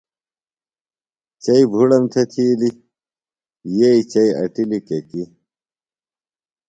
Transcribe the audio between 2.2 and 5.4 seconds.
تِھیلیۡ یئ، چئی اٹِلیۡ کیکیۡ